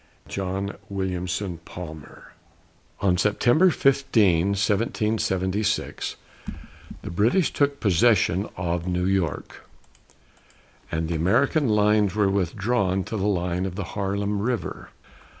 JOHN 0.27 0.77
WILLIAMSON 0.89 1.59
PALMER. 1.59 2.31
On 3.01 3.19
September 3.19 3.69
15, 3.69 4.47
1776, 4.55 6.15
the 7.03 7.11
British 7.11 7.53
took 7.53 7.79
possession 7.79 8.49
of 8.57 8.87
New 8.87 9.05
York, 9.05 9.69
and 10.91 11.07
the 11.07 11.13
American 11.13 11.69
lines 11.69 12.15
were 12.15 12.31
withdrawn 12.31 13.03
to 13.03 13.15
the 13.15 13.27
line 13.27 13.67
of 13.67 13.75
the 13.75 13.83
Harlem 13.93 14.41
River. 14.41 14.89